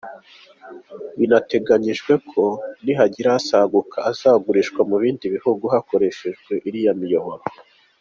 [1.19, 2.43] Binateganyijwe ko
[2.83, 7.43] nihagira asaguka azagurishwa mu bindi bihugu hakoreshejwe iriya miyoboro.